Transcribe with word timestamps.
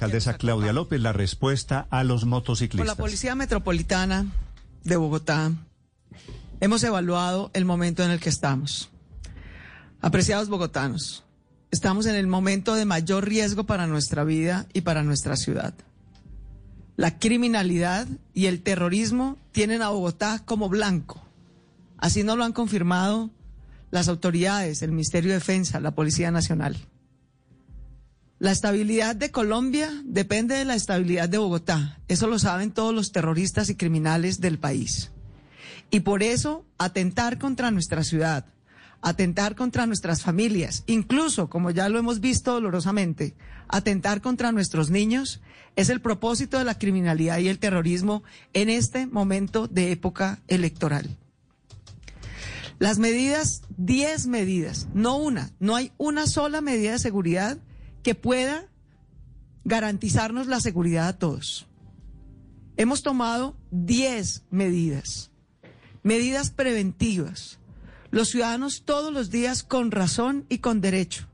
Alcaldesa 0.00 0.38
Claudia 0.38 0.72
López, 0.72 0.98
la 0.98 1.12
respuesta 1.12 1.86
a 1.90 2.04
los 2.04 2.24
motociclistas. 2.24 2.78
Con 2.78 2.86
la 2.86 2.94
Policía 2.94 3.34
Metropolitana 3.34 4.24
de 4.82 4.96
Bogotá 4.96 5.52
hemos 6.58 6.82
evaluado 6.84 7.50
el 7.52 7.66
momento 7.66 8.02
en 8.02 8.10
el 8.10 8.18
que 8.18 8.30
estamos. 8.30 8.88
Apreciados 10.00 10.48
bogotanos, 10.48 11.22
estamos 11.70 12.06
en 12.06 12.14
el 12.14 12.26
momento 12.26 12.76
de 12.76 12.86
mayor 12.86 13.28
riesgo 13.28 13.64
para 13.64 13.86
nuestra 13.86 14.24
vida 14.24 14.64
y 14.72 14.80
para 14.80 15.02
nuestra 15.02 15.36
ciudad. 15.36 15.74
La 16.96 17.18
criminalidad 17.18 18.08
y 18.32 18.46
el 18.46 18.62
terrorismo 18.62 19.36
tienen 19.52 19.82
a 19.82 19.90
Bogotá 19.90 20.40
como 20.46 20.70
blanco. 20.70 21.22
Así 21.98 22.22
nos 22.22 22.38
lo 22.38 22.44
han 22.44 22.54
confirmado 22.54 23.28
las 23.90 24.08
autoridades, 24.08 24.80
el 24.80 24.92
Ministerio 24.92 25.32
de 25.32 25.40
Defensa, 25.40 25.78
la 25.78 25.90
Policía 25.90 26.30
Nacional. 26.30 26.78
La 28.40 28.52
estabilidad 28.52 29.16
de 29.16 29.30
Colombia 29.30 29.90
depende 30.02 30.54
de 30.54 30.64
la 30.64 30.74
estabilidad 30.74 31.28
de 31.28 31.36
Bogotá. 31.36 32.00
Eso 32.08 32.26
lo 32.26 32.38
saben 32.38 32.72
todos 32.72 32.94
los 32.94 33.12
terroristas 33.12 33.68
y 33.68 33.74
criminales 33.74 34.40
del 34.40 34.58
país. 34.58 35.10
Y 35.90 36.00
por 36.00 36.22
eso, 36.22 36.64
atentar 36.78 37.38
contra 37.38 37.70
nuestra 37.70 38.02
ciudad, 38.02 38.46
atentar 39.02 39.56
contra 39.56 39.84
nuestras 39.84 40.22
familias, 40.22 40.84
incluso, 40.86 41.50
como 41.50 41.70
ya 41.70 41.90
lo 41.90 41.98
hemos 41.98 42.20
visto 42.20 42.52
dolorosamente, 42.54 43.34
atentar 43.68 44.22
contra 44.22 44.52
nuestros 44.52 44.88
niños, 44.88 45.42
es 45.76 45.90
el 45.90 46.00
propósito 46.00 46.56
de 46.56 46.64
la 46.64 46.78
criminalidad 46.78 47.40
y 47.40 47.48
el 47.48 47.58
terrorismo 47.58 48.22
en 48.54 48.70
este 48.70 49.06
momento 49.06 49.68
de 49.68 49.92
época 49.92 50.40
electoral. 50.48 51.18
Las 52.78 52.98
medidas, 52.98 53.64
10 53.76 54.28
medidas, 54.28 54.88
no 54.94 55.18
una, 55.18 55.50
no 55.60 55.76
hay 55.76 55.92
una 55.98 56.26
sola 56.26 56.62
medida 56.62 56.92
de 56.92 56.98
seguridad 56.98 57.58
que 58.02 58.14
pueda 58.14 58.68
garantizarnos 59.64 60.46
la 60.46 60.60
seguridad 60.60 61.08
a 61.08 61.18
todos. 61.18 61.66
Hemos 62.76 63.02
tomado 63.02 63.56
10 63.70 64.44
medidas, 64.50 65.30
medidas 66.02 66.50
preventivas. 66.50 67.58
Los 68.10 68.30
ciudadanos 68.30 68.82
todos 68.84 69.12
los 69.12 69.30
días, 69.30 69.62
con 69.62 69.90
razón 69.90 70.46
y 70.48 70.58
con 70.58 70.80
derecho, 70.80 71.28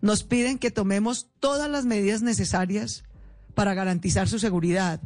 nos 0.00 0.22
piden 0.22 0.58
que 0.58 0.70
tomemos 0.70 1.28
todas 1.40 1.70
las 1.70 1.84
medidas 1.84 2.22
necesarias 2.22 3.04
para 3.54 3.74
garantizar 3.74 4.28
su 4.28 4.38
seguridad, 4.38 5.00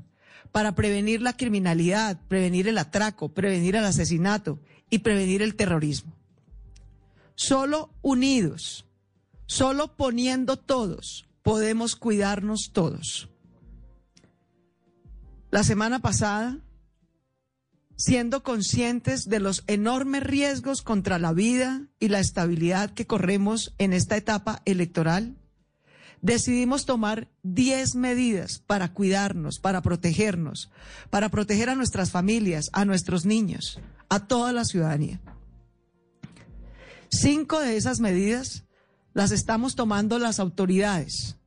para 0.53 0.75
prevenir 0.75 1.23
la 1.23 1.37
criminalidad, 1.37 2.21
prevenir 2.29 2.69
el 2.69 2.79
atraco, 2.79 3.33
prevenir 3.33 3.77
el 3.77 3.85
asesinato 3.85 4.61
y 4.91 4.99
prevenir 4.99 5.43
el 5.43 5.55
terrorismo. 5.55 6.13
Solo 7.35 7.91
unidos 8.03 8.86
Solo 9.47 9.97
poniendo 9.97 10.57
todos 10.57 11.27
podemos 11.43 11.95
cuidarnos 11.95 12.71
todos. 12.73 13.29
La 15.53 15.63
semana 15.63 16.01
pasada, 16.01 16.59
siendo 17.97 18.43
conscientes 18.43 19.29
de 19.29 19.39
los 19.39 19.63
enormes 19.69 20.25
riesgos 20.25 20.83
contra 20.83 21.21
la 21.21 21.33
vida 21.33 21.87
y 22.01 22.09
la 22.09 22.19
estabilidad 22.19 22.91
que 22.91 23.07
corremos 23.07 23.75
en 23.79 23.93
esta 23.93 24.17
etapa 24.17 24.61
electoral, 24.65 25.37
decidimos 26.21 26.85
tomar 26.85 27.29
10 27.45 27.95
medidas 27.95 28.59
para 28.59 28.93
cuidarnos, 28.93 29.61
para 29.61 29.83
protegernos, 29.83 30.71
para 31.11 31.29
proteger 31.29 31.71
a 31.71 31.77
nuestras 31.77 32.11
familias, 32.11 32.71
a 32.73 32.85
nuestros 32.85 33.25
niños, 33.25 33.79
a 34.09 34.27
toda 34.27 34.53
la 34.53 34.65
ciudadanía. 34.65 35.21
Cinco 37.09 37.61
de 37.61 37.77
esas 37.77 38.01
medidas 38.01 38.66
las 39.17 39.31
estamos 39.31 39.75
tomando 39.77 40.19
las 40.19 40.39
autoridades. 40.41 41.39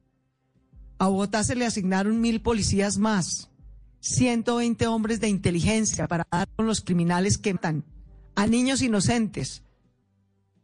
A 0.98 1.08
Bogotá 1.08 1.44
se 1.44 1.54
le 1.54 1.68
asignaron 1.68 2.20
mil 2.20 2.42
policías 2.42 2.98
más, 2.98 3.52
120 4.00 4.88
hombres 4.88 5.20
de 5.20 5.28
inteligencia 5.28 6.08
para 6.08 6.26
dar 6.32 6.48
con 6.56 6.66
los 6.66 6.82
criminales 6.82 7.38
que 7.38 7.54
matan 7.54 7.86
a 8.34 8.48
niños 8.48 8.82
inocentes 8.82 9.62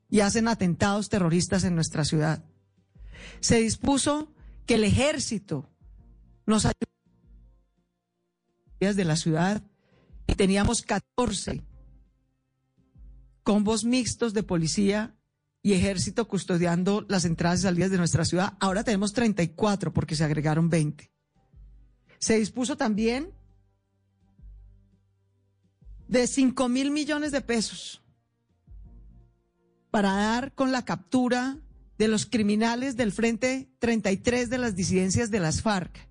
y 0.09 0.21
hacen 0.21 0.47
atentados 0.47 1.07
terroristas 1.09 1.63
en 1.63 1.75
nuestra 1.75 2.05
ciudad. 2.05 2.43
Se 3.39 3.59
dispuso 3.59 4.33
que 4.65 4.73
el 4.73 4.83
ejército 4.83 5.69
nos 6.47 6.65
ayude 6.65 6.73
de 8.95 9.05
la 9.05 9.15
ciudad 9.15 9.61
y 10.25 10.33
teníamos 10.33 10.81
14 10.81 11.63
combos 13.43 13.85
mixtos 13.85 14.33
de 14.33 14.41
policía 14.41 15.14
y 15.65 15.73
ejército 15.73 16.27
custodiando 16.27 17.07
las 17.09 17.25
entradas 17.25 17.61
y 17.61 17.63
salidas 17.63 17.89
de 17.89 17.97
nuestra 17.97 18.23
ciudad. 18.23 18.53
Ahora 18.59 18.83
tenemos 18.83 19.13
34 19.13 19.91
porque 19.91 20.15
se 20.15 20.23
agregaron 20.23 20.69
20. 20.69 21.11
Se 22.19 22.37
dispuso 22.37 22.77
también 22.77 23.31
de 26.07 26.27
5 26.27 26.69
mil 26.69 26.91
millones 26.91 27.31
de 27.31 27.41
pesos 27.41 28.03
para 29.89 30.13
dar 30.13 30.53
con 30.53 30.71
la 30.71 30.85
captura 30.85 31.57
de 31.97 32.09
los 32.09 32.27
criminales 32.27 32.95
del 32.95 33.11
Frente 33.11 33.67
33 33.79 34.51
de 34.51 34.59
las 34.59 34.75
disidencias 34.75 35.31
de 35.31 35.39
las 35.39 35.63
FARC, 35.63 36.07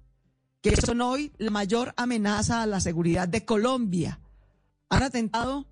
que 0.62 0.74
son 0.74 1.00
hoy 1.00 1.32
la 1.38 1.52
mayor 1.52 1.94
amenaza 1.96 2.60
a 2.60 2.66
la 2.66 2.80
seguridad 2.80 3.28
de 3.28 3.44
Colombia. 3.44 4.18
Han 4.88 5.04
atentado 5.04 5.68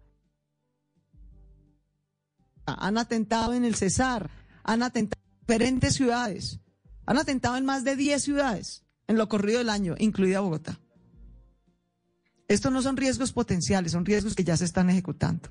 han 2.66 2.98
atentado 2.98 3.54
en 3.54 3.64
el 3.64 3.74
Cesar, 3.74 4.30
han 4.62 4.82
atentado 4.82 5.22
en 5.22 5.40
diferentes 5.40 5.94
ciudades, 5.94 6.60
han 7.06 7.18
atentado 7.18 7.56
en 7.56 7.64
más 7.64 7.84
de 7.84 7.96
10 7.96 8.22
ciudades 8.22 8.84
en 9.08 9.18
lo 9.18 9.28
corrido 9.28 9.58
del 9.58 9.68
año, 9.68 9.94
incluida 9.98 10.40
Bogotá. 10.40 10.78
Estos 12.48 12.72
no 12.72 12.82
son 12.82 12.96
riesgos 12.96 13.32
potenciales, 13.32 13.92
son 13.92 14.04
riesgos 14.04 14.34
que 14.34 14.44
ya 14.44 14.56
se 14.56 14.64
están 14.64 14.90
ejecutando. 14.90 15.48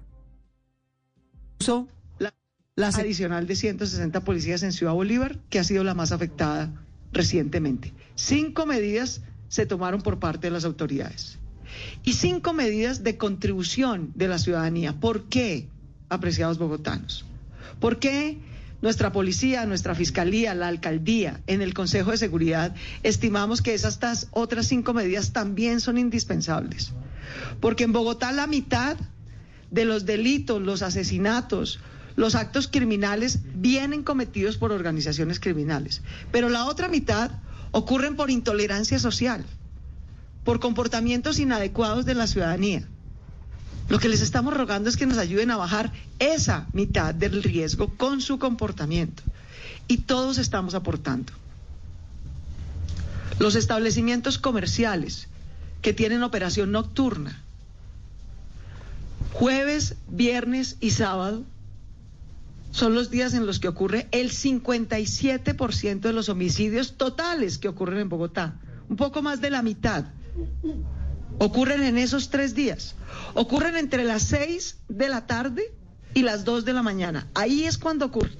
La, 2.20 2.34
la 2.76 2.88
adicional 2.88 3.48
de 3.48 3.56
160 3.56 4.24
policías 4.24 4.64
en 4.64 4.72
Ciudad 4.72 4.94
Bolívar, 4.94 5.40
que 5.50 5.60
ha 5.60 5.64
sido 5.64 5.84
la 5.84 5.94
más 5.94 6.12
afectada 6.12 6.86
recientemente. 7.12 7.94
Cinco 8.16 8.66
medidas 8.66 9.22
se 9.48 9.66
tomaron 9.66 10.02
por 10.02 10.20
parte 10.20 10.48
de 10.48 10.52
las 10.52 10.66
autoridades. 10.66 11.40
Y 12.04 12.14
cinco 12.14 12.54
medidas 12.54 13.04
de 13.04 13.18
contribución 13.18 14.12
de 14.16 14.28
la 14.28 14.40
ciudadanía. 14.40 15.00
¿Por 15.00 15.28
qué? 15.28 15.70
Apreciados 16.12 16.58
bogotanos. 16.58 17.26
¿Por 17.80 17.98
qué 17.98 18.38
nuestra 18.82 19.12
policía, 19.12 19.66
nuestra 19.66 19.96
fiscalía, 19.96 20.54
la 20.54 20.68
alcaldía, 20.68 21.40
en 21.48 21.62
el 21.62 21.74
Consejo 21.74 22.12
de 22.12 22.18
Seguridad, 22.18 22.76
estimamos 23.02 23.62
que 23.62 23.74
esas 23.74 24.28
otras 24.32 24.68
cinco 24.68 24.94
medidas 24.94 25.32
también 25.32 25.80
son 25.80 25.98
indispensables? 25.98 26.92
Porque 27.60 27.86
en 27.86 27.94
Bogotá 27.94 28.32
la 28.34 28.46
mitad 28.46 28.98
de 29.72 29.86
los 29.86 30.06
delitos, 30.06 30.62
los 30.62 30.82
asesinatos, 30.82 31.80
los 32.18 32.36
actos 32.36 32.68
criminales 32.68 33.40
vienen 33.56 34.04
cometidos 34.04 34.58
por 34.58 34.74
organizaciones 34.74 35.40
criminales, 35.40 36.02
pero 36.32 36.50
la 36.50 36.66
otra 36.66 36.90
mitad 36.90 37.32
ocurren 37.72 38.18
por 38.18 38.30
intolerancia 38.30 39.00
social, 39.00 39.46
por 40.44 40.60
comportamientos 40.60 41.40
inadecuados 41.40 42.06
de 42.06 42.16
la 42.16 42.28
ciudadanía. 42.28 42.86
Lo 43.92 44.00
que 44.00 44.08
les 44.08 44.22
estamos 44.22 44.56
rogando 44.56 44.88
es 44.88 44.96
que 44.96 45.06
nos 45.06 45.18
ayuden 45.18 45.52
a 45.52 45.58
bajar 45.58 45.92
esa 46.18 46.66
mitad 46.72 47.14
del 47.14 47.44
riesgo 47.44 47.90
con 47.98 48.22
su 48.22 48.40
comportamiento. 48.40 49.22
Y 49.90 49.98
todos 49.98 50.38
estamos 50.38 50.76
aportando. 50.76 51.34
Los 53.38 53.56
establecimientos 53.56 54.38
comerciales 54.38 55.28
que 55.82 55.92
tienen 55.92 56.24
operación 56.24 56.72
nocturna, 56.72 57.44
jueves, 59.34 59.98
viernes 60.08 60.78
y 60.80 60.92
sábado, 60.92 61.44
son 62.72 62.96
los 62.96 63.10
días 63.10 63.34
en 63.34 63.46
los 63.46 63.60
que 63.60 63.68
ocurre 63.68 64.08
el 64.12 64.32
57% 64.32 66.00
de 66.00 66.14
los 66.14 66.30
homicidios 66.30 66.96
totales 66.96 67.58
que 67.58 67.68
ocurren 67.68 68.00
en 68.00 68.08
Bogotá. 68.08 68.58
Un 68.88 68.96
poco 68.96 69.22
más 69.22 69.42
de 69.42 69.50
la 69.50 69.62
mitad 69.62 70.06
ocurren 71.42 71.82
en 71.82 71.98
esos 71.98 72.30
tres 72.30 72.54
días. 72.54 72.94
Ocurren 73.34 73.76
entre 73.76 74.04
las 74.04 74.22
seis 74.22 74.78
de 74.88 75.10
la 75.10 75.26
tarde 75.26 75.64
y 76.14 76.22
las 76.22 76.46
dos 76.46 76.66
de 76.66 76.74
la 76.74 76.84
mañana. 76.84 77.28
Ahí 77.34 77.64
es 77.64 77.80
cuando 77.80 78.06
ocurre. 78.06 78.38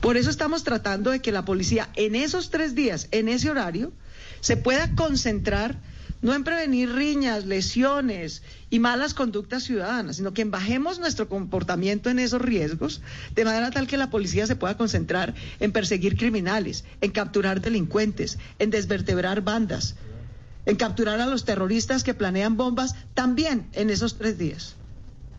Por 0.00 0.16
eso 0.16 0.30
estamos 0.30 0.64
tratando 0.64 1.12
de 1.12 1.20
que 1.20 1.30
la 1.30 1.44
policía 1.44 1.88
en 1.94 2.16
esos 2.16 2.50
tres 2.50 2.74
días, 2.74 3.06
en 3.12 3.28
ese 3.28 3.48
horario, 3.48 3.92
se 4.40 4.56
pueda 4.56 4.96
concentrar 4.96 5.78
no 6.22 6.34
en 6.34 6.42
prevenir 6.42 6.92
riñas, 6.92 7.44
lesiones 7.44 8.42
y 8.68 8.80
malas 8.80 9.14
conductas 9.14 9.62
ciudadanas, 9.62 10.16
sino 10.16 10.32
que 10.32 10.44
bajemos 10.44 10.98
nuestro 10.98 11.28
comportamiento 11.28 12.10
en 12.10 12.18
esos 12.18 12.42
riesgos, 12.42 13.00
de 13.36 13.44
manera 13.44 13.70
tal 13.70 13.86
que 13.86 13.96
la 13.96 14.10
policía 14.10 14.48
se 14.48 14.56
pueda 14.56 14.76
concentrar 14.76 15.34
en 15.60 15.70
perseguir 15.70 16.16
criminales, 16.16 16.84
en 17.00 17.12
capturar 17.12 17.60
delincuentes, 17.60 18.38
en 18.58 18.70
desvertebrar 18.70 19.42
bandas, 19.42 19.94
en 20.66 20.76
capturar 20.76 21.20
a 21.20 21.26
los 21.26 21.44
terroristas 21.44 22.04
que 22.04 22.14
planean 22.14 22.56
bombas 22.56 22.94
también 23.14 23.68
en 23.72 23.88
esos 23.88 24.18
tres 24.18 24.36
días. 24.36 24.74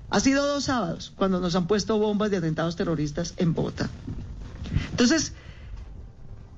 Ha 0.09 0.21
sido 0.21 0.47
dos 0.47 0.63
sábados 0.63 1.13
cuando 1.15 1.41
nos 1.41 1.55
han 1.55 1.67
puesto 1.67 1.99
bombas 1.99 2.31
de 2.31 2.37
atentados 2.37 2.77
terroristas 2.77 3.33
en 3.37 3.53
Bogotá. 3.53 3.89
Entonces, 4.91 5.33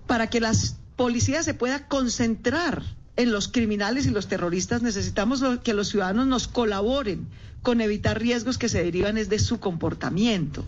para 0.06 0.28
que 0.28 0.40
la 0.40 0.54
policía 0.96 1.42
se 1.44 1.56
pueda 1.56 1.88
concentrar 1.88 2.84
en 3.16 3.32
los 3.32 3.48
criminales 3.48 4.06
y 4.06 4.12
los 4.12 4.28
terroristas, 4.28 4.82
necesitamos 4.82 5.44
que 5.64 5.74
los 5.74 5.90
ciudadanos 5.90 6.28
nos 6.28 6.48
colaboren 6.48 7.28
con 7.64 7.82
evitar 7.82 8.20
riesgos 8.20 8.58
que 8.58 8.70
se 8.70 8.84
derivan 8.84 9.16
de 9.16 9.40
su 9.40 9.60
comportamiento. 9.60 10.64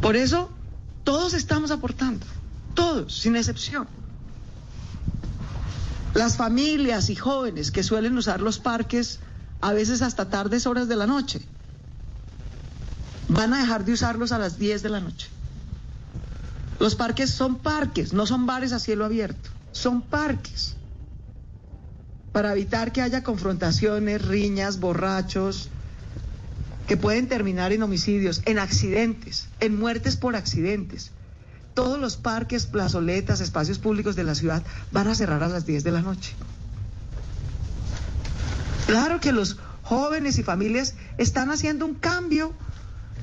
Por 0.00 0.16
eso, 0.16 0.48
todos 1.04 1.34
estamos 1.34 1.70
aportando, 1.70 2.24
todos, 2.74 3.14
sin 3.14 3.36
excepción. 3.36 3.86
Las 6.14 6.36
familias 6.36 7.10
y 7.10 7.16
jóvenes 7.16 7.70
que 7.70 7.82
suelen 7.82 8.16
usar 8.16 8.40
los 8.40 8.58
parques 8.58 9.20
a 9.60 9.72
veces 9.72 10.02
hasta 10.02 10.28
tardes 10.28 10.66
horas 10.66 10.88
de 10.88 10.96
la 10.96 11.06
noche, 11.06 11.40
van 13.28 13.54
a 13.54 13.60
dejar 13.60 13.84
de 13.84 13.92
usarlos 13.92 14.32
a 14.32 14.38
las 14.38 14.58
10 14.58 14.82
de 14.82 14.88
la 14.88 15.00
noche. 15.00 15.28
Los 16.80 16.96
parques 16.96 17.30
son 17.30 17.58
parques, 17.58 18.12
no 18.12 18.26
son 18.26 18.44
bares 18.44 18.72
a 18.72 18.78
cielo 18.78 19.04
abierto 19.04 19.50
son 19.72 20.02
parques 20.02 20.76
para 22.32 22.52
evitar 22.52 22.92
que 22.92 23.02
haya 23.02 23.22
confrontaciones, 23.22 24.22
riñas, 24.22 24.80
borrachos, 24.80 25.68
que 26.86 26.96
pueden 26.96 27.28
terminar 27.28 27.72
en 27.72 27.82
homicidios, 27.82 28.40
en 28.46 28.58
accidentes, 28.58 29.48
en 29.60 29.78
muertes 29.78 30.16
por 30.16 30.34
accidentes. 30.34 31.10
Todos 31.74 31.98
los 31.98 32.16
parques, 32.16 32.66
plazoletas, 32.66 33.40
espacios 33.40 33.78
públicos 33.78 34.16
de 34.16 34.24
la 34.24 34.34
ciudad 34.34 34.62
van 34.90 35.08
a 35.08 35.14
cerrar 35.14 35.42
a 35.42 35.48
las 35.48 35.64
10 35.66 35.84
de 35.84 35.90
la 35.90 36.02
noche. 36.02 36.34
Claro 38.86 39.20
que 39.20 39.32
los 39.32 39.56
jóvenes 39.82 40.38
y 40.38 40.42
familias 40.42 40.94
están 41.16 41.50
haciendo 41.50 41.86
un 41.86 41.94
cambio 41.94 42.52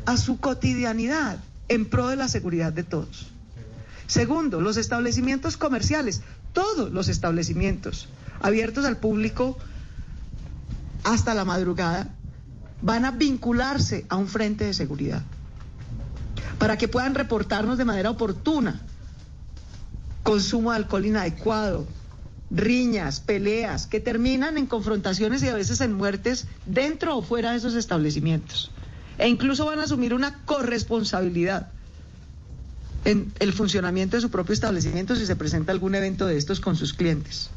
a 0.05 0.17
su 0.17 0.39
cotidianidad 0.39 1.37
en 1.67 1.85
pro 1.85 2.07
de 2.07 2.15
la 2.15 2.27
seguridad 2.27 2.73
de 2.73 2.83
todos. 2.83 3.27
Segundo, 4.07 4.59
los 4.59 4.77
establecimientos 4.77 5.55
comerciales 5.55 6.21
todos 6.53 6.91
los 6.91 7.09
establecimientos 7.09 8.07
abiertos 8.41 8.85
al 8.85 8.97
público 8.97 9.57
hasta 11.03 11.33
la 11.33 11.45
madrugada 11.45 12.09
van 12.81 13.05
a 13.05 13.11
vincularse 13.11 14.05
a 14.09 14.15
un 14.15 14.27
frente 14.27 14.65
de 14.65 14.73
seguridad 14.73 15.21
para 16.57 16.77
que 16.77 16.87
puedan 16.87 17.15
reportarnos 17.15 17.77
de 17.77 17.85
manera 17.85 18.09
oportuna 18.09 18.81
consumo 20.23 20.71
de 20.71 20.77
alcohol 20.77 21.05
inadecuado, 21.05 21.87
riñas, 22.51 23.19
peleas, 23.19 23.87
que 23.87 23.99
terminan 23.99 24.57
en 24.57 24.67
confrontaciones 24.67 25.41
y 25.43 25.47
a 25.47 25.55
veces 25.55 25.81
en 25.81 25.93
muertes 25.93 26.45
dentro 26.65 27.17
o 27.17 27.21
fuera 27.21 27.51
de 27.51 27.57
esos 27.57 27.73
establecimientos. 27.75 28.71
E 29.17 29.27
incluso 29.27 29.65
van 29.65 29.79
a 29.79 29.83
asumir 29.83 30.13
una 30.13 30.43
corresponsabilidad 30.45 31.71
en 33.05 33.31
el 33.39 33.53
funcionamiento 33.53 34.17
de 34.17 34.21
su 34.21 34.29
propio 34.29 34.53
establecimiento 34.53 35.15
si 35.15 35.25
se 35.25 35.35
presenta 35.35 35.71
algún 35.71 35.95
evento 35.95 36.27
de 36.27 36.37
estos 36.37 36.59
con 36.59 36.75
sus 36.75 36.93
clientes. 36.93 37.49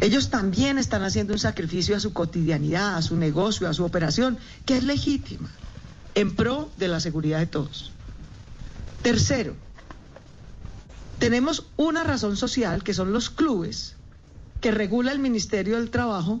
Ellos 0.00 0.30
también 0.30 0.78
están 0.78 1.02
haciendo 1.02 1.32
un 1.32 1.38
sacrificio 1.38 1.96
a 1.96 2.00
su 2.00 2.12
cotidianidad, 2.12 2.96
a 2.96 3.02
su 3.02 3.16
negocio, 3.16 3.68
a 3.68 3.74
su 3.74 3.84
operación, 3.84 4.38
que 4.66 4.76
es 4.76 4.84
legítima, 4.84 5.50
en 6.14 6.34
pro 6.34 6.70
de 6.76 6.88
la 6.88 7.00
seguridad 7.00 7.38
de 7.38 7.46
todos. 7.46 7.92
Tercero, 9.02 9.54
tenemos 11.18 11.66
una 11.76 12.04
razón 12.04 12.36
social, 12.36 12.82
que 12.82 12.94
son 12.94 13.12
los 13.12 13.30
clubes, 13.30 13.96
que 14.60 14.70
regula 14.70 15.12
el 15.12 15.18
Ministerio 15.18 15.76
del 15.76 15.90
Trabajo 15.90 16.40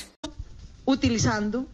utilizando 0.91 1.67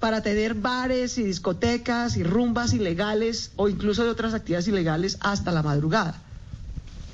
para 0.00 0.22
tener 0.22 0.54
bares 0.54 1.18
y 1.18 1.22
discotecas 1.22 2.16
y 2.16 2.22
rumbas 2.22 2.72
ilegales 2.72 3.52
o 3.56 3.68
incluso 3.68 4.02
de 4.02 4.08
otras 4.08 4.34
actividades 4.34 4.68
ilegales 4.68 5.18
hasta 5.20 5.52
la 5.52 5.62
madrugada. 5.62 6.14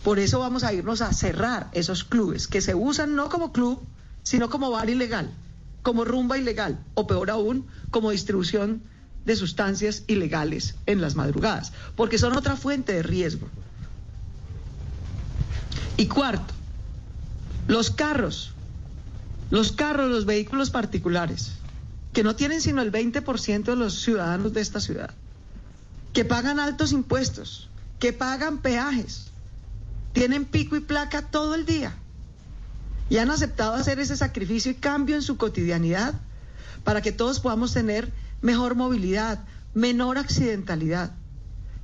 Por 0.04 0.20
eso 0.20 0.38
vamos 0.38 0.62
a 0.62 0.72
irnos 0.72 1.02
a 1.02 1.12
cerrar 1.12 1.68
esos 1.72 2.04
clubes 2.04 2.46
que 2.46 2.60
se 2.60 2.76
usan 2.76 3.16
no 3.16 3.28
como 3.28 3.52
club, 3.52 3.80
sino 4.22 4.48
como 4.48 4.70
bar 4.70 4.88
ilegal, 4.88 5.30
como 5.82 6.04
rumba 6.04 6.38
ilegal 6.38 6.78
o 6.94 7.08
peor 7.08 7.30
aún, 7.30 7.66
como 7.90 8.12
distribución 8.12 8.82
de 9.24 9.34
sustancias 9.34 10.04
ilegales 10.06 10.76
en 10.86 11.00
las 11.00 11.16
madrugadas, 11.16 11.72
porque 11.96 12.18
son 12.18 12.36
otra 12.36 12.54
fuente 12.54 12.92
de 12.92 13.02
riesgo. 13.02 13.48
Y 15.96 16.06
cuarto, 16.06 16.54
los 17.66 17.90
carros 17.90 18.52
los 19.50 19.72
carros, 19.72 20.10
los 20.10 20.26
vehículos 20.26 20.70
particulares, 20.70 21.52
que 22.12 22.22
no 22.22 22.36
tienen 22.36 22.60
sino 22.60 22.82
el 22.82 22.92
20% 22.92 23.64
de 23.64 23.76
los 23.76 24.00
ciudadanos 24.02 24.52
de 24.52 24.60
esta 24.60 24.80
ciudad, 24.80 25.10
que 26.12 26.24
pagan 26.24 26.58
altos 26.60 26.92
impuestos, 26.92 27.68
que 27.98 28.12
pagan 28.12 28.58
peajes, 28.58 29.26
tienen 30.12 30.44
pico 30.44 30.76
y 30.76 30.80
placa 30.80 31.22
todo 31.22 31.54
el 31.54 31.66
día 31.66 31.94
y 33.08 33.18
han 33.18 33.30
aceptado 33.30 33.74
hacer 33.74 34.00
ese 34.00 34.16
sacrificio 34.16 34.72
y 34.72 34.76
cambio 34.76 35.14
en 35.14 35.22
su 35.22 35.36
cotidianidad 35.36 36.14
para 36.84 37.02
que 37.02 37.12
todos 37.12 37.40
podamos 37.40 37.72
tener 37.72 38.12
mejor 38.40 38.74
movilidad, 38.74 39.44
menor 39.74 40.18
accidentalidad. 40.18 41.12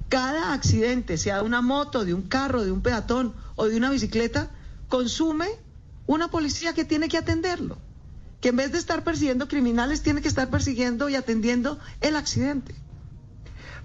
Cada 0.08 0.52
accidente, 0.52 1.16
sea 1.16 1.36
de 1.36 1.42
una 1.42 1.62
moto, 1.62 2.04
de 2.04 2.14
un 2.14 2.22
carro, 2.22 2.64
de 2.64 2.72
un 2.72 2.82
peatón 2.82 3.34
o 3.54 3.66
de 3.66 3.76
una 3.76 3.90
bicicleta, 3.90 4.50
consume 4.88 5.48
una 6.06 6.28
policía 6.28 6.72
que 6.72 6.84
tiene 6.84 7.08
que 7.08 7.18
atenderlo, 7.18 7.78
que 8.40 8.48
en 8.48 8.56
vez 8.56 8.72
de 8.72 8.78
estar 8.78 9.04
persiguiendo 9.04 9.48
criminales 9.48 10.02
tiene 10.02 10.20
que 10.20 10.28
estar 10.28 10.50
persiguiendo 10.50 11.08
y 11.08 11.14
atendiendo 11.14 11.78
el 12.00 12.16
accidente. 12.16 12.74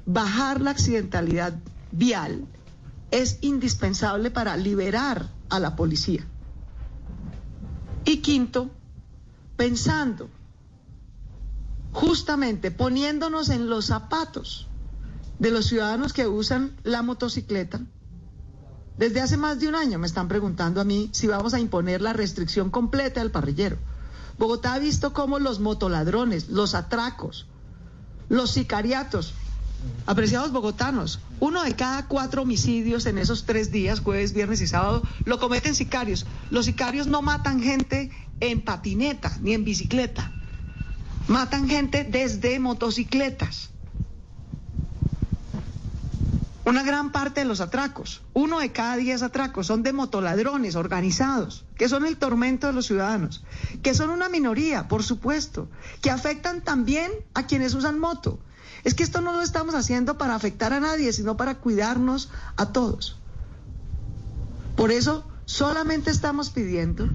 Bajar 0.06 0.62
la 0.62 0.72
accidentalidad 0.72 1.54
vial 1.92 2.48
es 3.12 3.38
indispensable 3.42 4.32
para 4.32 4.58
liberar 4.58 5.30
a 5.50 5.60
la 5.60 5.76
policía. 5.76 6.26
Y 8.06 8.18
quinto, 8.18 8.72
pensando, 9.58 10.30
justamente 11.92 12.72
poniéndonos 12.72 13.50
en 13.50 13.70
los 13.70 13.86
zapatos 13.88 14.68
de 15.40 15.52
los 15.52 15.68
ciudadanos 15.68 16.14
que 16.14 16.28
usan 16.28 16.76
la 16.84 17.02
motocicleta, 17.02 17.82
desde 18.98 19.22
hace 19.22 19.38
más 19.38 19.60
de 19.60 19.68
un 19.68 19.75
año 19.75 20.00
me 20.00 20.08
están 20.08 20.27
preguntando 20.27 20.82
a 20.82 20.84
mí 20.84 21.10
si 21.13 21.27
vamos 21.27 21.54
a 21.54 21.60
imponer 21.60 22.01
la 22.01 22.13
restricción 22.13 22.70
completa 22.72 23.22
al 23.22 23.32
parrillero. 23.32 23.77
Bogotá 24.38 24.74
ha 24.74 24.80
visto 24.80 25.13
cómo 25.13 25.39
los 25.39 25.60
motoladrones, 25.60 26.50
los 26.50 26.75
atracos, 26.75 27.48
los 28.30 28.51
sicariatos, 28.51 29.34
apreciados 30.06 30.51
bogotanos, 30.51 31.20
uno 31.39 31.63
de 31.63 31.75
cada 31.75 32.08
cuatro 32.08 32.42
homicidios 32.42 33.06
en 33.06 33.18
esos 33.18 33.46
tres 33.46 33.72
días, 33.72 34.00
jueves, 34.00 34.34
viernes 34.34 34.62
y 34.62 34.68
sábado, 34.68 35.04
lo 35.25 35.39
cometen 35.39 35.75
sicarios. 35.75 36.25
Los 36.50 36.66
sicarios 36.66 37.08
no 37.08 37.22
matan 37.22 37.62
gente 37.62 38.12
en 38.39 38.63
patineta 38.63 39.38
ni 39.42 39.54
en 39.54 39.63
bicicleta, 39.63 40.32
matan 41.27 41.68
gente 41.70 42.04
desde 42.04 42.60
motocicletas. 42.60 43.70
Una 46.68 46.84
gran 46.84 47.14
parte 47.14 47.40
de 47.40 47.46
los 47.46 47.62
atracos, 47.62 48.22
uno 48.34 48.60
de 48.60 48.74
cada 48.74 48.98
diez 48.98 49.22
atracos, 49.22 49.68
son 49.68 49.84
de 49.84 49.94
motoladrones 49.94 50.76
organizados, 50.76 51.64
que 51.78 51.88
son 51.88 52.06
el 52.06 52.18
tormento 52.18 52.68
de 52.68 52.74
los 52.74 52.88
ciudadanos, 52.88 53.46
que 53.82 53.94
son 53.94 54.10
una 54.10 54.28
minoría, 54.28 54.90
por 54.90 55.02
supuesto, 55.02 55.70
que 56.02 56.12
afectan 56.12 56.60
también 56.60 57.10
a 57.34 57.48
quienes 57.48 57.74
usan 57.74 58.00
moto. 58.00 58.38
Es 58.84 58.96
que 58.96 59.04
esto 59.04 59.22
no 59.22 59.32
lo 59.32 59.42
estamos 59.42 59.76
haciendo 59.76 60.18
para 60.18 60.36
afectar 60.36 60.74
a 60.74 60.82
nadie, 60.82 61.14
sino 61.14 61.38
para 61.38 61.56
cuidarnos 61.56 62.32
a 62.58 62.66
todos. 62.74 63.16
Por 64.76 64.92
eso 64.92 65.26
solamente 65.46 66.12
estamos 66.12 66.50
pidiendo 66.50 67.08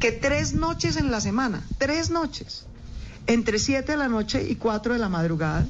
que 0.00 0.10
tres 0.10 0.52
noches 0.52 0.96
en 0.96 1.12
la 1.12 1.20
semana, 1.20 1.62
tres 1.78 2.10
noches, 2.10 2.66
entre 3.28 3.60
siete 3.60 3.92
de 3.92 3.98
la 3.98 4.08
noche 4.08 4.48
y 4.50 4.56
cuatro 4.56 4.94
de 4.94 4.98
la 4.98 5.08
madrugada, 5.08 5.64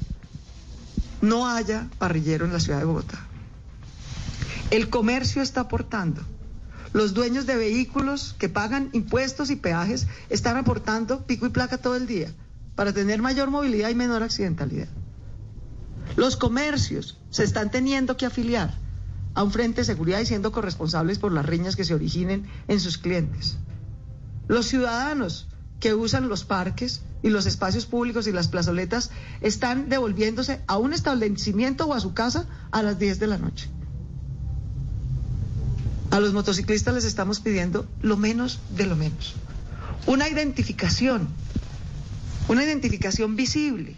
no 1.21 1.47
haya 1.47 1.89
parrillero 1.99 2.47
en 2.47 2.53
la 2.55 2.61
ciudad 2.61 2.79
de 2.79 2.85
Bogotá. 2.85 3.26
El 4.71 4.91
comercio 4.91 5.43
está 5.43 5.61
aportando. 5.63 6.23
Los 6.93 7.15
dueños 7.15 7.47
de 7.47 7.55
vehículos 7.55 8.35
que 8.37 8.49
pagan 8.49 8.91
impuestos 8.93 9.51
y 9.51 9.57
peajes 9.57 10.09
están 10.29 10.57
aportando 10.57 11.25
pico 11.25 11.47
y 11.47 11.51
placa 11.51 11.79
todo 11.79 11.95
el 11.95 12.09
día 12.09 12.33
para 12.75 12.93
tener 12.93 13.23
mayor 13.23 13.51
movilidad 13.51 13.91
y 13.91 13.95
menor 13.95 14.25
accidentalidad. 14.25 14.89
Los 16.17 16.37
comercios 16.37 17.17
se 17.31 17.45
están 17.45 17.71
teniendo 17.71 18.17
que 18.17 18.27
afiliar 18.27 18.75
a 19.35 19.45
un 19.45 19.53
frente 19.53 19.83
de 19.83 19.85
seguridad 19.85 20.19
y 20.19 20.27
siendo 20.27 20.51
corresponsables 20.51 21.21
por 21.21 21.31
las 21.31 21.47
riñas 21.47 21.77
que 21.77 21.85
se 21.85 21.95
originen 21.95 22.47
en 22.67 22.81
sus 22.81 22.99
clientes. 22.99 23.59
Los 24.49 24.67
ciudadanos 24.67 25.47
que 25.79 25.95
usan 25.95 26.29
los 26.29 26.45
parques 26.45 27.03
y 27.23 27.29
los 27.29 27.47
espacios 27.47 27.87
públicos 27.87 28.27
y 28.27 28.33
las 28.33 28.49
plazoletas 28.49 29.11
están 29.43 29.89
devolviéndose 29.89 30.61
a 30.67 30.77
un 30.77 30.93
establecimiento 30.93 31.87
o 31.87 31.95
a 31.95 32.01
su 32.01 32.15
casa 32.15 32.47
a 32.73 32.83
las 32.83 32.99
10 32.99 33.21
de 33.21 33.27
la 33.29 33.39
noche. 33.39 33.71
A 36.17 36.21
los 36.21 36.33
motociclistas 36.33 36.95
les 36.95 37.05
estamos 37.05 37.41
pidiendo 37.41 37.87
lo 38.01 38.17
menos 38.17 38.59
de 38.71 38.87
lo 38.87 38.97
menos. 38.97 39.35
Una 40.07 40.27
identificación, 40.27 41.29
una 42.49 42.65
identificación 42.65 43.37
visible, 43.37 43.97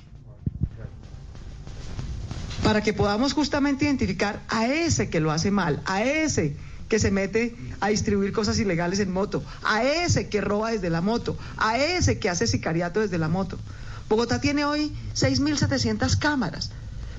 para 2.65 2.83
que 2.83 2.93
podamos 2.93 3.35
justamente 3.35 3.85
identificar 3.85 4.43
a 4.49 4.67
ese 4.67 5.09
que 5.11 5.21
lo 5.21 5.31
hace 5.31 5.53
mal, 5.53 5.81
a 5.85 6.03
ese 6.03 6.57
que 6.89 6.99
se 6.99 7.13
mete 7.13 7.55
a 7.79 7.91
distribuir 7.91 8.33
cosas 8.33 8.59
ilegales 8.59 8.99
en 8.99 9.13
moto, 9.13 9.45
a 9.63 9.85
ese 9.85 10.29
que 10.29 10.41
roba 10.41 10.73
desde 10.73 10.91
la 10.91 11.01
moto, 11.01 11.39
a 11.57 11.79
ese 11.79 12.19
que 12.19 12.29
hace 12.29 12.49
sicariato 12.49 12.99
desde 12.99 13.19
la 13.19 13.29
moto. 13.29 13.61
Bogotá 14.09 14.41
tiene 14.41 14.65
hoy 14.65 14.93
6.700 15.15 16.19
cámaras, 16.19 16.73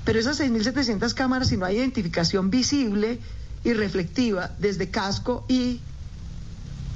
pero 0.03 0.20
esas 0.20 0.41
6.700 0.41 1.13
cámaras, 1.13 1.48
si 1.48 1.56
no 1.56 1.63
hay 1.65 1.77
identificación 1.77 2.50
visible 2.50 3.22
y 3.63 3.74
reflectiva 3.74 4.51
desde 4.60 4.89
casco 4.89 5.46
y 5.48 5.80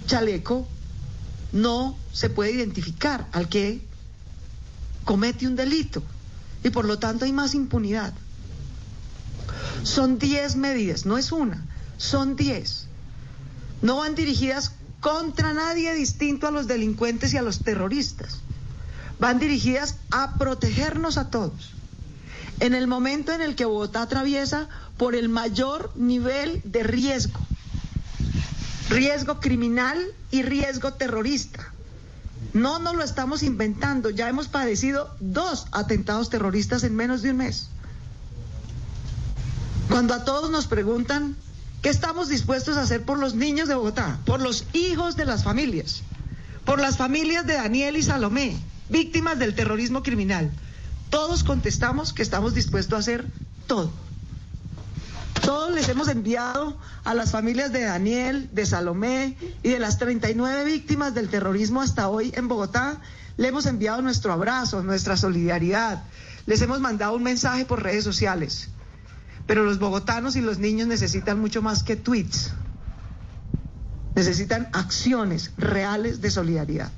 chaleco, 0.08 0.68
no 1.52 1.98
se 2.12 2.30
puede 2.30 2.52
identificar 2.52 3.28
al 3.32 3.50
que 3.50 3.82
comete 5.04 5.48
un 5.48 5.56
delito 5.56 6.04
y 6.64 6.70
por 6.70 6.86
lo 6.86 7.00
tanto 7.00 7.26
hay 7.26 7.32
más 7.32 7.54
impunidad. 7.56 8.14
Son 9.84 10.18
10 10.18 10.56
medidas, 10.56 11.06
no 11.06 11.18
es 11.18 11.32
una, 11.32 11.66
son 11.98 12.36
10. 12.36 12.88
No 13.82 13.98
van 13.98 14.16
dirigidas 14.16 14.72
contra 15.02 15.54
nadie 15.54 15.94
distinto 15.94 16.48
a 16.48 16.52
los 16.52 16.68
delincuentes 16.68 17.34
y 17.34 17.38
a 17.38 17.42
los 17.42 17.60
terroristas. 17.60 18.40
Van 19.20 19.40
dirigidas 19.40 19.98
a 20.10 20.38
protegernos 20.38 21.18
a 21.18 21.30
todos. 21.30 21.72
En 22.62 22.74
el 22.74 22.88
momento 22.88 23.34
en 23.34 23.42
el 23.42 23.56
que 23.56 23.66
Bogotá 23.66 24.04
atraviesa 24.04 24.70
por 24.98 25.16
el 25.16 25.30
mayor 25.30 25.92
nivel 25.96 26.62
de 26.64 26.84
riesgo, 26.84 27.40
riesgo 28.90 29.40
criminal 29.40 30.00
y 30.32 30.44
riesgo 30.44 30.94
terrorista. 30.94 31.72
No 32.54 32.78
nos 32.80 32.96
lo 32.96 33.04
estamos 33.04 33.42
inventando, 33.42 34.10
ya 34.10 34.30
hemos 34.30 34.48
padecido 34.48 35.16
dos 35.20 35.68
atentados 35.72 36.30
terroristas 36.30 36.84
en 36.84 36.96
menos 36.96 37.22
de 37.22 37.32
un 37.32 37.38
mes. 37.38 37.70
Cuando 39.90 40.14
a 40.14 40.24
todos 40.24 40.50
nos 40.52 40.68
preguntan 40.68 41.36
qué 41.82 41.90
estamos 41.90 42.30
dispuestos 42.30 42.78
a 42.78 42.82
hacer 42.82 43.04
por 43.04 43.18
los 43.18 43.36
niños 43.36 43.68
de 43.68 43.76
Bogotá, 43.76 44.20
por 44.26 44.42
los 44.42 44.66
hijos 44.74 45.16
de 45.16 45.26
las 45.26 45.44
familias, 45.44 46.04
por 46.66 46.80
las 46.80 46.98
familias 46.98 47.46
de 47.46 47.56
Daniel 47.56 47.98
y 47.98 48.04
Salomé, 48.04 48.56
víctimas 48.90 49.40
del 49.40 49.56
terrorismo 49.56 50.04
criminal, 50.04 50.52
todos 51.10 51.44
contestamos 51.44 52.14
que 52.14 52.22
estamos 52.22 52.54
dispuestos 52.54 52.96
a 52.96 53.00
hacer 53.00 53.26
todo. 53.68 53.92
Todos 55.44 55.74
les 55.74 55.90
hemos 55.90 56.08
enviado 56.08 56.78
a 57.04 57.14
las 57.14 57.32
familias 57.32 57.74
de 57.74 57.82
Daniel, 57.82 58.50
de 58.54 58.66
Salomé 58.66 59.36
y 59.62 59.70
de 59.70 59.80
las 59.80 59.98
39 59.98 60.64
víctimas 60.64 61.14
del 61.14 61.28
terrorismo 61.28 61.82
hasta 61.82 62.08
hoy 62.08 62.32
en 62.38 62.48
Bogotá, 62.48 63.02
le 63.36 63.50
hemos 63.50 63.66
enviado 63.66 64.02
nuestro 64.02 64.32
abrazo, 64.32 64.84
nuestra 64.84 65.18
solidaridad. 65.18 66.06
Les 66.46 66.62
hemos 66.62 66.80
mandado 66.80 67.14
un 67.16 67.24
mensaje 67.24 67.66
por 67.66 67.84
redes 67.84 68.06
sociales. 68.06 68.70
Pero 69.46 69.66
los 69.66 69.80
bogotanos 69.80 70.38
y 70.38 70.42
los 70.42 70.60
niños 70.60 70.88
necesitan 70.88 71.42
mucho 71.42 71.62
más 71.62 71.84
que 71.84 71.98
tweets. 71.98 72.54
Necesitan 74.16 74.70
acciones 74.72 75.52
reales 75.58 76.22
de 76.22 76.32
solidaridad. 76.32 76.92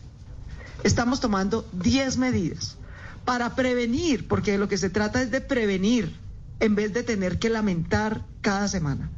Estamos 0.84 1.20
tomando 1.20 1.68
10 1.74 2.18
medidas 2.18 2.78
para 3.24 3.56
prevenir, 3.56 4.28
porque 4.28 4.52
de 4.52 4.58
lo 4.60 4.68
que 4.68 4.78
se 4.78 4.92
trata 4.92 5.24
es 5.24 5.32
de 5.32 5.42
prevenir 5.42 6.25
en 6.60 6.76
vez 6.76 6.94
de 6.94 7.04
tener 7.04 7.40
que 7.40 7.50
lamentar 7.50 8.26
cada 8.42 8.68
semana. 8.68 9.10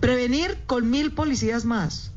Prevenir 0.00 0.58
con 0.66 0.90
mil 0.90 1.12
policías 1.12 1.64
más. 1.64 2.12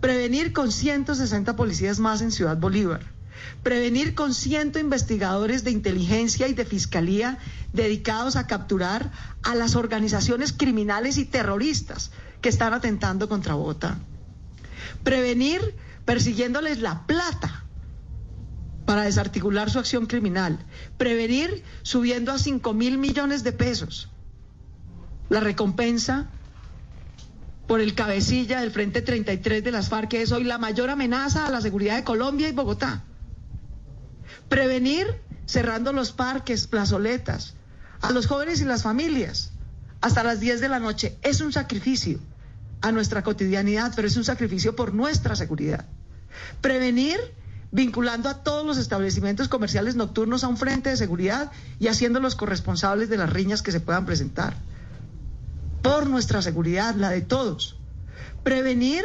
Prevenir 0.00 0.52
con 0.52 0.72
160 0.72 1.56
policías 1.56 1.98
más 1.98 2.22
en 2.22 2.32
Ciudad 2.32 2.56
Bolívar 2.56 3.18
prevenir 3.62 4.14
con 4.14 4.34
ciento 4.34 4.78
investigadores 4.78 5.64
de 5.64 5.70
inteligencia 5.70 6.48
y 6.48 6.54
de 6.54 6.64
fiscalía 6.64 7.38
dedicados 7.72 8.36
a 8.36 8.46
capturar 8.46 9.10
a 9.42 9.54
las 9.54 9.76
organizaciones 9.76 10.52
criminales 10.52 11.18
y 11.18 11.24
terroristas 11.24 12.10
que 12.40 12.48
están 12.48 12.72
atentando 12.72 13.28
contra 13.28 13.54
Bogotá. 13.54 13.98
Prevenir 15.02 15.60
persiguiéndoles 16.04 16.80
la 16.80 17.06
plata 17.06 17.64
para 18.88 19.02
desarticular 19.02 19.68
su 19.68 19.78
acción 19.78 20.06
criminal. 20.06 20.58
Prevenir 20.96 21.62
subiendo 21.82 22.32
a 22.32 22.38
5 22.38 22.72
mil 22.72 22.96
millones 22.96 23.44
de 23.44 23.52
pesos 23.52 24.08
la 25.28 25.40
recompensa 25.40 26.30
por 27.66 27.82
el 27.82 27.94
cabecilla 27.94 28.62
del 28.62 28.70
Frente 28.70 29.02
33 29.02 29.62
de 29.62 29.72
las 29.72 29.90
FARC, 29.90 30.08
que 30.08 30.22
es 30.22 30.32
hoy 30.32 30.44
la 30.44 30.56
mayor 30.56 30.88
amenaza 30.88 31.44
a 31.44 31.50
la 31.50 31.60
seguridad 31.60 31.96
de 31.96 32.04
Colombia 32.04 32.48
y 32.48 32.52
Bogotá. 32.52 33.04
Prevenir 34.48 35.20
cerrando 35.44 35.92
los 35.92 36.12
parques, 36.12 36.66
plazoletas, 36.66 37.56
a 38.00 38.10
los 38.12 38.26
jóvenes 38.26 38.62
y 38.62 38.64
las 38.64 38.84
familias 38.84 39.50
hasta 40.00 40.24
las 40.24 40.40
10 40.40 40.62
de 40.62 40.68
la 40.70 40.78
noche. 40.78 41.18
Es 41.20 41.42
un 41.42 41.52
sacrificio 41.52 42.20
a 42.80 42.90
nuestra 42.90 43.22
cotidianidad, 43.22 43.92
pero 43.94 44.08
es 44.08 44.16
un 44.16 44.24
sacrificio 44.24 44.74
por 44.74 44.94
nuestra 44.94 45.36
seguridad. 45.36 45.84
Prevenir 46.62 47.20
vinculando 47.70 48.28
a 48.28 48.42
todos 48.42 48.64
los 48.64 48.78
establecimientos 48.78 49.48
comerciales 49.48 49.96
nocturnos 49.96 50.44
a 50.44 50.48
un 50.48 50.56
frente 50.56 50.90
de 50.90 50.96
seguridad 50.96 51.50
y 51.78 51.88
haciéndolos 51.88 52.34
corresponsables 52.34 53.08
de 53.08 53.18
las 53.18 53.30
riñas 53.30 53.62
que 53.62 53.72
se 53.72 53.80
puedan 53.80 54.06
presentar. 54.06 54.56
Por 55.82 56.08
nuestra 56.08 56.42
seguridad, 56.42 56.94
la 56.94 57.10
de 57.10 57.20
todos. 57.20 57.76
Prevenir 58.42 59.04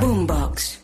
Boombox. 0.01 0.81